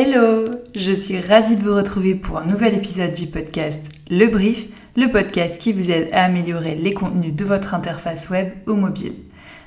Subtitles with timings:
[0.00, 0.44] Hello
[0.76, 5.10] Je suis ravie de vous retrouver pour un nouvel épisode du podcast Le Brief, le
[5.10, 9.16] podcast qui vous aide à améliorer les contenus de votre interface web ou mobile.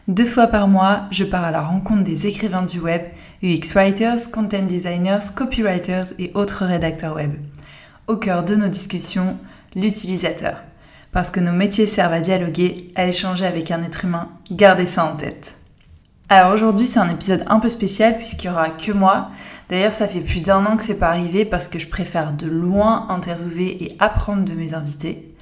[0.08, 3.02] Deux fois par mois, je pars à la rencontre des écrivains du web,
[3.44, 7.34] UX writers, content designers, copywriters et autres rédacteurs web.
[8.08, 9.36] Au cœur de nos discussions,
[9.76, 10.64] l'utilisateur.
[11.12, 15.04] Parce que nos métiers servent à dialoguer, à échanger avec un être humain, gardez ça
[15.04, 15.58] en tête.
[16.32, 19.32] Alors aujourd'hui c'est un épisode un peu spécial puisqu'il n'y aura que moi.
[19.72, 22.46] D'ailleurs ça fait plus d'un an que c'est pas arrivé parce que je préfère de
[22.46, 25.34] loin interviewer et apprendre de mes invités.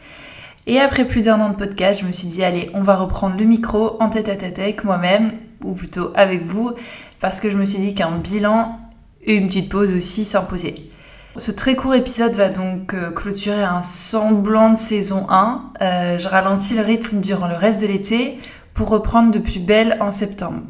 [0.67, 3.37] Et après plus d'un an de podcast, je me suis dit allez on va reprendre
[3.39, 5.31] le micro en tête à tête avec moi-même
[5.63, 6.73] ou plutôt avec vous
[7.19, 8.77] parce que je me suis dit qu'un bilan
[9.23, 10.75] et une petite pause aussi s'imposait.
[11.37, 15.71] Ce très court épisode va donc euh, clôturer un semblant de saison 1.
[15.81, 18.37] Euh, je ralentis le rythme durant le reste de l'été
[18.75, 20.61] pour reprendre de plus belle en septembre.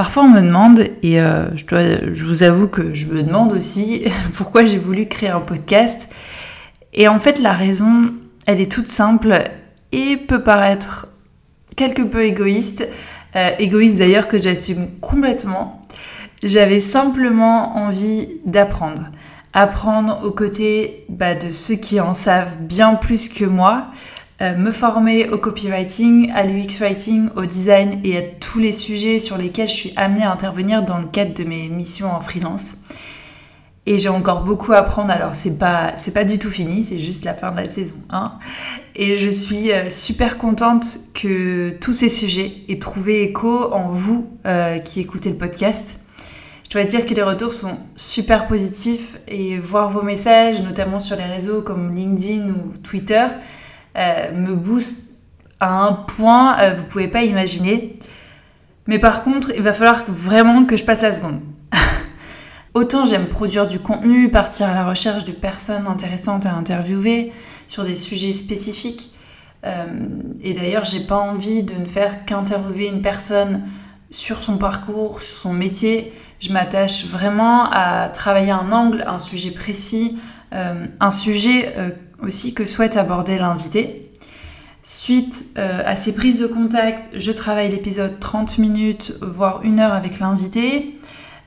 [0.00, 4.64] Parfois on me demande, et euh, je, vous avoue que je me demande aussi, pourquoi
[4.64, 6.08] j'ai voulu créer un podcast.
[6.94, 8.00] Et en fait la raison,
[8.46, 9.44] elle est toute simple
[9.92, 11.06] et peut paraître
[11.76, 12.88] quelque peu égoïste.
[13.36, 15.82] Euh, égoïste d'ailleurs que j'assume complètement.
[16.42, 19.10] J'avais simplement envie d'apprendre.
[19.52, 23.88] Apprendre aux côtés bah, de ceux qui en savent bien plus que moi,
[24.42, 29.18] euh, me former au copywriting, à l'UX writing, au design et à tous les sujets
[29.18, 32.76] sur lesquels je suis amenée à intervenir dans le cadre de mes missions en freelance.
[33.86, 36.98] Et j'ai encore beaucoup à apprendre, alors c'est pas, c'est pas du tout fini, c'est
[36.98, 38.38] juste la fin de la saison 1.
[38.94, 44.30] Et je suis euh, super contente que tous ces sujets aient trouvé écho en vous
[44.46, 46.00] euh, qui écoutez le podcast.
[46.64, 51.16] Je dois dire que les retours sont super positifs et voir vos messages, notamment sur
[51.16, 53.26] les réseaux comme LinkedIn ou Twitter,
[53.96, 55.10] euh, me booste
[55.58, 57.94] à un point, euh, vous pouvez pas imaginer.
[58.86, 61.40] Mais par contre, il va falloir vraiment que je passe la seconde.
[62.74, 67.32] Autant j'aime produire du contenu, partir à la recherche de personnes intéressantes à interviewer
[67.66, 69.12] sur des sujets spécifiques.
[69.66, 69.86] Euh,
[70.42, 73.62] et d'ailleurs, j'ai pas envie de ne faire qu'interviewer une personne
[74.08, 76.12] sur son parcours, sur son métier.
[76.40, 80.18] Je m'attache vraiment à travailler un angle, un sujet précis,
[80.52, 81.72] un sujet
[82.22, 84.10] aussi que souhaite aborder l'invité.
[84.82, 89.92] Suite euh, à ces prises de contact, je travaille l'épisode 30 minutes, voire une heure
[89.92, 90.96] avec l'invité.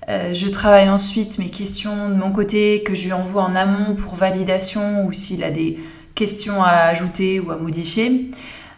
[0.07, 3.95] Euh, je travaille ensuite mes questions de mon côté que je lui envoie en amont
[3.95, 5.79] pour validation ou s'il a des
[6.13, 8.29] questions à ajouter ou à modifier.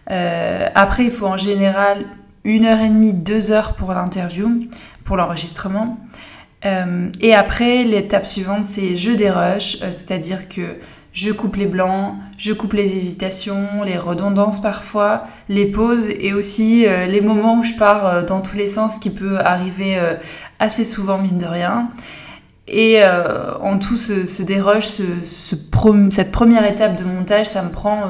[0.10, 2.06] Euh, après, il faut en général
[2.46, 4.70] une heure et demie, deux heures pour l'interview,
[5.04, 5.98] pour l'enregistrement.
[7.22, 10.78] et après, l'étape suivante, c'est je dérush, c'est-à-dire que
[11.16, 16.86] je coupe les blancs, je coupe les hésitations, les redondances parfois, les pauses et aussi
[16.86, 20.16] euh, les moments où je pars euh, dans tous les sens qui peut arriver euh,
[20.60, 21.90] assez souvent mine de rien.
[22.68, 23.00] Et
[23.62, 24.44] en tout ce, ce
[26.10, 28.10] cette première étape de montage, ça me prend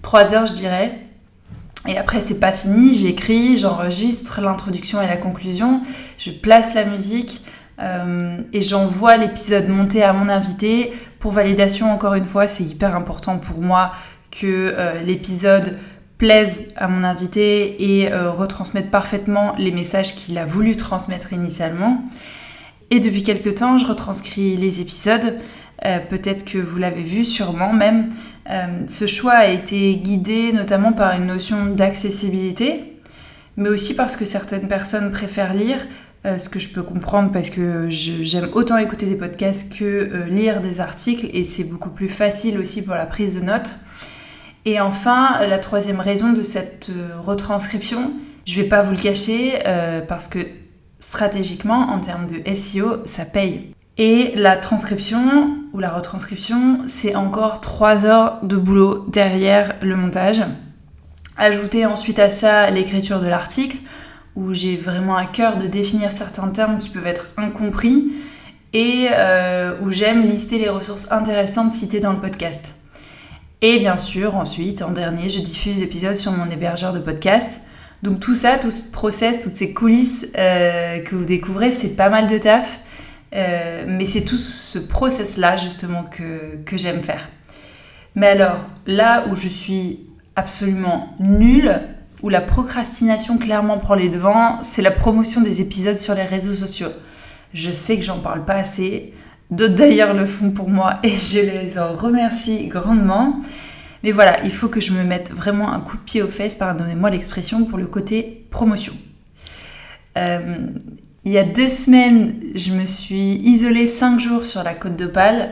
[0.00, 1.00] trois heures je dirais.
[1.88, 5.80] Et après c'est pas fini, j'écris, j'enregistre l'introduction et la conclusion,
[6.18, 7.42] je place la musique,
[8.52, 13.38] et j'envoie l'épisode monté à mon invité pour validation, encore une fois, c'est hyper important
[13.38, 13.92] pour moi
[14.30, 15.78] que euh, l'épisode
[16.16, 22.02] plaise à mon invité et euh, retransmette parfaitement les messages qu'il a voulu transmettre initialement.
[22.90, 25.36] Et depuis quelques temps, je retranscris les épisodes.
[25.84, 28.10] Euh, peut-être que vous l'avez vu, sûrement même.
[28.86, 32.96] ce choix a été guidé notamment par une notion d'accessibilité,
[33.56, 35.86] mais aussi parce que certaines personnes préfèrent lire
[36.26, 40.26] euh, ce que je peux comprendre parce que j'aime autant écouter des podcasts que euh,
[40.26, 43.72] lire des articles et c'est beaucoup plus facile aussi pour la prise de notes.
[44.66, 48.12] Et enfin, la troisième raison de cette euh, retranscription,
[48.44, 49.60] je vais pas vous le cacher
[50.08, 50.40] parce que
[50.98, 53.72] stratégiquement, en termes de SEO, ça paye.
[53.96, 60.42] Et la transcription ou la retranscription, c'est encore 3 heures de boulot derrière le montage.
[61.36, 63.78] Ajoutez ensuite à ça l'écriture de l'article,
[64.36, 68.12] où j'ai vraiment à cœur de définir certains termes qui peuvent être incompris
[68.72, 72.74] et euh, où j'aime lister les ressources intéressantes citées dans le podcast.
[73.62, 77.60] Et bien sûr, ensuite, en dernier, je diffuse l'épisode sur mon hébergeur de podcast.
[78.02, 82.08] Donc tout ça, tout ce process, toutes ces coulisses euh, que vous découvrez, c'est pas
[82.08, 82.80] mal de taf.
[83.34, 87.28] Euh, mais c'est tout ce process-là justement que, que j'aime faire.
[88.14, 90.00] Mais alors, là où je suis
[90.36, 91.80] absolument nulle,
[92.22, 96.54] où la procrastination clairement prend les devants, c'est la promotion des épisodes sur les réseaux
[96.54, 96.92] sociaux.
[97.54, 99.12] Je sais que j'en parle pas assez,
[99.50, 103.40] d'autres d'ailleurs le font pour moi et je les en remercie grandement.
[104.02, 106.56] Mais voilà, il faut que je me mette vraiment un coup de pied aux fesses,
[106.56, 108.94] pardonnez-moi l'expression, pour le côté promotion.
[110.16, 110.66] Euh,
[111.24, 115.50] Il y a deux semaines, je me suis isolée cinq jours sur la côte d'Opale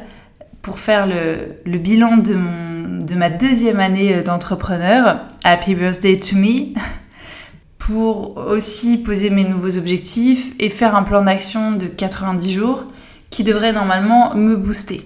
[0.62, 5.26] pour faire le, bilan de, mon, de ma deuxième année d'entrepreneur.
[5.44, 6.74] Happy birthday to me!
[7.78, 12.84] Pour aussi poser mes nouveaux objectifs et faire un plan d'action de 90 jours
[13.30, 15.02] qui devrait normalement me booster.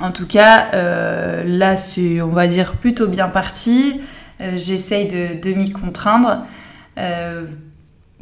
[0.00, 4.00] En tout cas, euh, là, c'est, on va dire, plutôt bien parti.
[4.40, 6.44] Euh, j'essaye de, m'y contraindre.
[6.98, 7.46] Euh,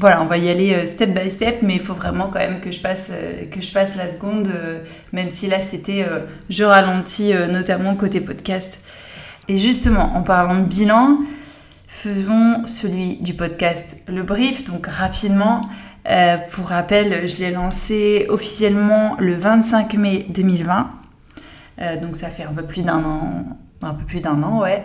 [0.03, 2.71] voilà, on va y aller step by step, mais il faut vraiment quand même que
[2.71, 3.11] je passe,
[3.51, 4.53] que je passe la seconde,
[5.13, 6.05] même si là, c'était
[6.51, 8.81] je ralentis, notamment côté podcast.
[9.49, 11.19] Et justement, en parlant de bilan,
[11.87, 15.61] faisons celui du podcast Le Brief, donc rapidement.
[16.51, 20.91] pour rappel, je l'ai lancé officiellement le 25 mai 2020.
[21.81, 23.45] Euh, donc ça fait un peu plus d'un an,
[23.83, 24.85] un peu plus d'un an, ouais.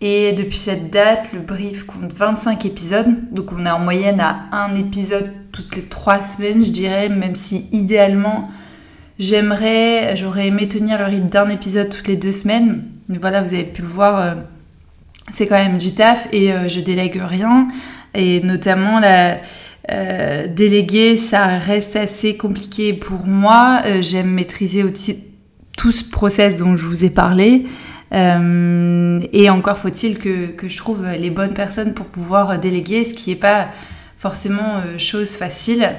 [0.00, 3.32] Et depuis cette date, le brief compte 25 épisodes.
[3.32, 7.34] Donc on est en moyenne à un épisode toutes les trois semaines, je dirais, même
[7.34, 8.50] si idéalement,
[9.18, 12.84] j'aimerais, j'aurais aimé tenir le rythme d'un épisode toutes les deux semaines.
[13.08, 14.34] Mais voilà, vous avez pu le voir, euh,
[15.30, 17.68] c'est quand même du taf et euh, je délègue rien.
[18.12, 19.38] Et notamment la,
[20.48, 23.82] déléguer, ça reste assez compliqué pour moi.
[24.00, 25.18] J'aime maîtriser aussi
[25.76, 27.66] tout ce process dont je vous ai parlé.
[28.12, 33.14] Euh, et encore faut-il que, que, je trouve les bonnes personnes pour pouvoir déléguer, ce
[33.14, 33.68] qui n'est pas
[34.16, 35.90] forcément euh, chose facile.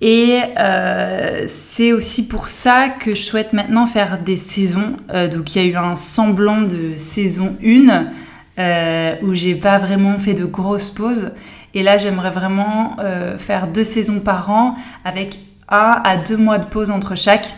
[0.00, 4.96] Et euh, c'est aussi pour ça que je souhaite maintenant faire des saisons.
[5.32, 10.34] donc il y a eu un semblant de saison 1 où j'ai pas vraiment fait
[10.34, 11.32] de grosses pauses.
[11.74, 12.96] Et là j'aimerais vraiment
[13.38, 14.74] faire deux saisons par an
[15.04, 15.38] avec
[15.70, 17.54] un à deux mois de pause entre chaque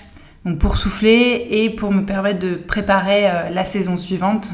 [0.54, 4.50] pour souffler et pour me permettre de préparer euh, la saison suivante.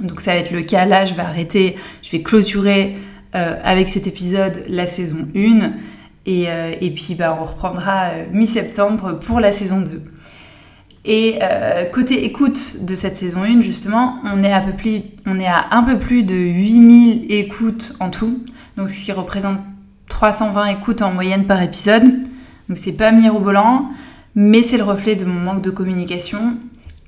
[0.00, 2.96] Donc ça va être le cas là, je vais arrêter, je vais clôturer
[3.34, 5.72] euh, avec cet épisode la saison 1
[6.26, 10.02] et, euh, et puis bah, on reprendra mi-septembre pour la saison 2.
[11.06, 11.38] Et
[11.92, 15.66] côté écoute de cette saison 1, justement, on est, à peu plus, on est à
[15.72, 18.42] un peu plus de 8000 écoutes en tout,
[18.78, 19.58] donc ce qui représente
[20.08, 22.04] 320 écoutes en moyenne par épisode.
[22.70, 23.90] Donc c'est pas mirobolant
[24.34, 26.58] mais c'est le reflet de mon manque de communication.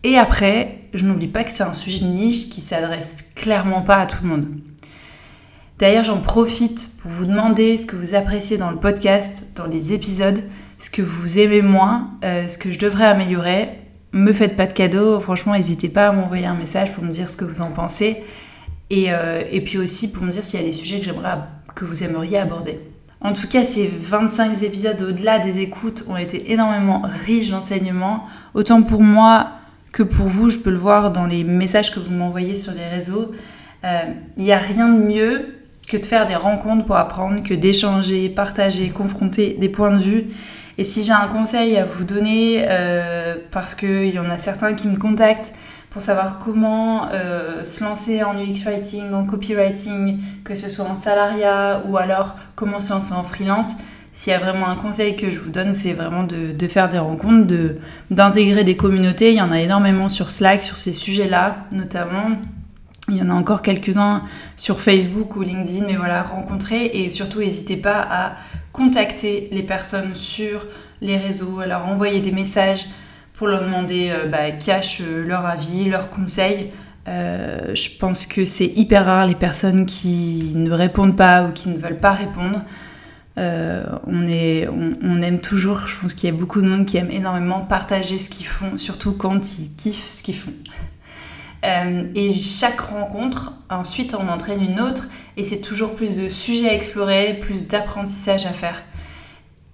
[0.05, 3.97] Et après, je n'oublie pas que c'est un sujet de niche qui s'adresse clairement pas
[3.97, 4.47] à tout le monde.
[5.79, 9.93] D'ailleurs, j'en profite pour vous demander ce que vous appréciez dans le podcast, dans les
[9.93, 10.43] épisodes,
[10.79, 13.71] ce que vous aimez moins, euh, ce que je devrais améliorer.
[14.13, 17.29] Me faites pas de cadeaux, franchement, n'hésitez pas à m'envoyer un message pour me dire
[17.29, 18.23] ce que vous en pensez.
[18.89, 21.11] Et, euh, puis aussi pour me dire s'il y a des sujets que
[21.75, 22.81] que vous aimeriez aborder.
[23.21, 28.83] En tout cas, ces 25 épisodes au-delà des écoutes ont été énormément riches d'enseignements, autant
[28.83, 29.53] pour moi
[29.93, 32.87] que pour vous, je peux le voir dans les messages que vous m'envoyez sur les
[32.87, 33.33] réseaux.
[33.85, 34.03] Euh,
[34.37, 35.55] il n'y a rien de mieux
[35.89, 40.27] que de faire des rencontres pour apprendre, que d'échanger, partager, confronter des points de vue.
[40.79, 44.75] Et si j'ai un conseil à vous donner, euh, parce qu'il y en a certains
[44.75, 45.55] qui me contactent
[45.97, 50.95] pour savoir comment euh, se lancer en UX writing, en copywriting, que ce soit en
[50.95, 53.77] salariat ou alors comment se lancer en freelance.
[54.13, 56.99] S'il y a vraiment un conseil que je vous donne, c'est vraiment de, faire des
[56.99, 57.51] rencontres,
[58.11, 59.31] d'intégrer des communautés.
[59.31, 62.33] Il y en a énormément sur Slack, sur ces sujets-là notamment.
[63.09, 64.21] Il y en a encore quelques-uns
[64.59, 68.33] sur Facebook ou LinkedIn, mais voilà, rencontrer et surtout n'hésitez pas à
[68.71, 70.67] contacter les personnes sur
[71.01, 72.85] les réseaux, à leur envoyer des messages,
[73.37, 76.73] pour leur demander euh, bah, cash euh, leur avis, leurs conseils.
[77.07, 81.69] Euh, je pense que c'est hyper rare les personnes qui ne répondent pas ou qui
[81.69, 82.63] ne veulent pas répondre.
[83.37, 87.11] on, est, on, aime toujours, je pense qu'il y a beaucoup de monde qui aime
[87.11, 90.55] énormément partager ce qu'ils font, surtout quand ils kiffent ce qu'ils font.
[91.63, 96.75] et chaque rencontre, ensuite, on entraîne une autre, et c'est toujours plus de sujets à
[96.75, 98.83] explorer, plus d'apprentissage à faire.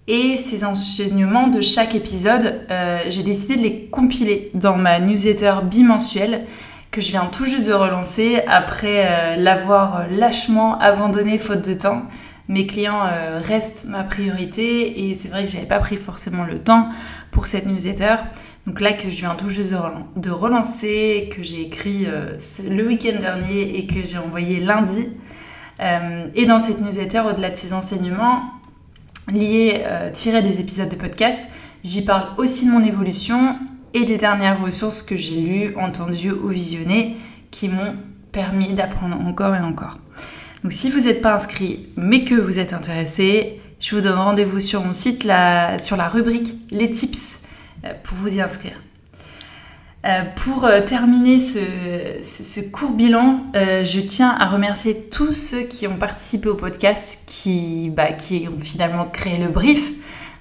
[0.08, 5.54] Et ces enseignements de chaque épisode, euh, j'ai décidé de les compiler dans ma newsletter
[5.62, 6.44] bimensuelle
[6.90, 12.02] que je viens tout juste de relancer après euh, l'avoir lâchement abandonné faute de temps.
[12.48, 16.58] Mes clients euh, restent ma priorité et c'est vrai que j'avais pas pris forcément le
[16.58, 16.88] temps
[17.30, 18.16] pour cette newsletter.
[18.66, 19.72] Donc là que je viens tout juste
[20.16, 25.08] de, relancer, que j'ai écrit le week-end dernier et que j'ai envoyé lundi.
[25.80, 28.40] et dans cette newsletter, au-delà de ces enseignements,
[29.30, 31.48] liés, euh, des épisodes de podcast.
[31.84, 33.56] J'y parle aussi de mon évolution
[33.94, 37.16] et des dernières ressources que j'ai lues, entendues ou visionnées
[37.50, 37.96] qui m'ont
[38.30, 39.98] permis d'apprendre encore et encore.
[40.62, 44.60] Donc si vous n'êtes pas inscrit mais que vous êtes intéressé, je vous donne rendez-vous
[44.60, 47.40] sur mon site sur la rubrique Les tips
[47.84, 48.80] euh, pour vous y inscrire.
[50.04, 55.86] Euh, pour euh, terminer ce, court bilan, euh, je tiens à remercier tous ceux qui
[55.86, 59.92] ont participé au podcast, qui, bah, qui ont finalement créé le brief.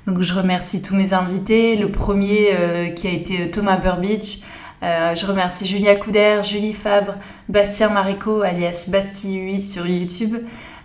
[0.08, 1.78] Donc je remercie tous mes invités.
[1.78, 4.40] Le premier qui a été Thomas Burbidge.
[4.82, 10.38] je remercie Julia Couder, Julie Fabre, Bastien Marico alias Basti sur YouTube.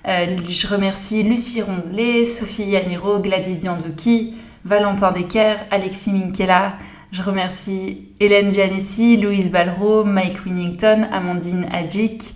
[0.04, 4.34] je remercie Lucie Rondelet, Sophie Yaniro, Gladys Diandoki,
[4.66, 6.74] Valentin Decker, Alexis Minkela,
[7.16, 12.34] je remercie Hélène Gianessi, Louise Balro, Mike Winnington, Amandine Adik,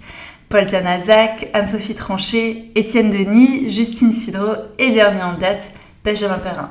[0.49, 5.72] Paul Tanazak, Anne-Sophie Tranchet, Étienne Denis, Justine Sidro et dernier en date,
[6.02, 6.70] Benjamin Perrin.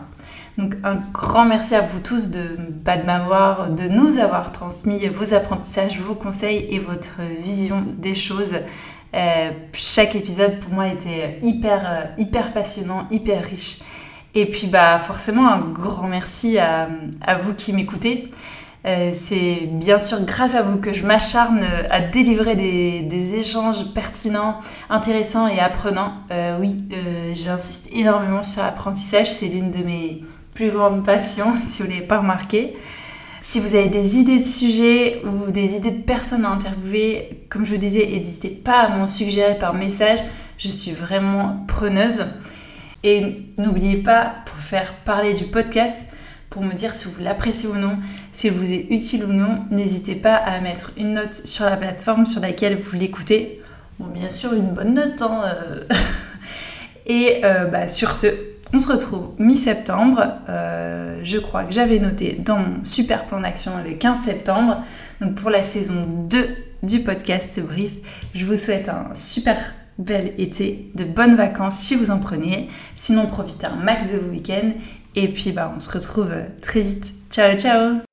[0.57, 5.05] Donc un grand merci à vous tous de, pas de m'avoir, de nous avoir transmis
[5.07, 8.55] vos apprentissages, vos conseils et votre vision des choses.
[9.13, 13.81] Euh, chaque épisode pour moi était hyper, euh, hyper passionnant, hyper riche.
[14.35, 16.87] Et puis bah forcément un grand merci à,
[17.41, 18.29] vous qui m'écoutez.
[18.85, 24.59] Euh, c'est bien sûr grâce à vous que je m'acharne à délivrer des, échanges pertinents,
[24.89, 26.13] intéressants et apprenants.
[26.31, 31.81] Euh, oui, euh, j'insiste énormément sur l'apprentissage, c'est l'une de mes plus grandes passions, si
[31.81, 32.75] vous ne l'avez pas remarqué.
[33.41, 37.65] Si vous avez des idées de sujets ou des idées de personnes à interviewer, comme
[37.65, 40.19] je vous disais, n'hésitez pas à m'en suggérer par message.
[40.57, 42.25] Je suis vraiment preneuse.
[43.03, 46.05] Et n'oubliez pas, pour faire parler du podcast,
[46.49, 47.97] pour me dire si vous l'appréciez ou non,
[48.31, 52.25] s'il vous est utile ou non, n'hésitez pas à mettre une note sur la plateforme
[52.25, 53.61] sur laquelle vous l'écoutez.
[53.99, 55.21] Bon, bien sûr, une bonne note.
[55.21, 55.83] Hein, euh.
[57.05, 58.27] Et euh, bah, sur ce,
[58.73, 60.23] on se retrouve mi-septembre.
[60.47, 64.83] Euh, je crois que j'avais noté dans mon super plan d'action le 15 septembre.
[65.21, 66.47] Donc pour la saison 2
[66.83, 67.93] du podcast Brief,
[68.33, 72.67] je vous souhaite un super bel été, de bonnes vacances si vous en prenez.
[72.95, 74.73] Sinon, profitez un max de vos week-ends.
[75.15, 77.13] Et puis, bah, on se retrouve très vite.
[77.29, 78.08] Ciao, ciao